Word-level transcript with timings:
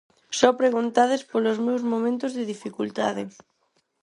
Só 0.39 0.49
preguntades 0.61 1.21
polos 1.31 1.57
meus 1.67 1.83
momentos 1.91 2.31
de 2.37 2.43
dificultade. 2.53 3.23